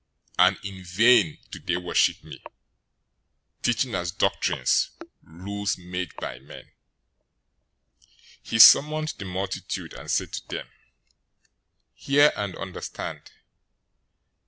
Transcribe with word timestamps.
015:009 0.39 0.47
And 0.47 0.65
in 0.65 0.83
vain 0.83 1.37
do 1.51 1.59
they 1.59 1.77
worship 1.77 2.23
me, 2.23 2.43
teaching 3.61 3.93
as 3.93 4.11
doctrine 4.11 4.65
rules 5.21 5.77
made 5.77 6.15
by 6.15 6.39
men.'"{Isaiah 6.39 6.73
29:13} 8.41 8.43
015:010 8.45 8.49
He 8.49 8.57
summoned 8.57 9.07
the 9.19 9.25
multitude, 9.25 9.93
and 9.93 10.09
said 10.09 10.33
to 10.33 10.47
them, 10.47 10.67
"Hear, 11.93 12.31
and 12.35 12.55
understand. 12.55 13.29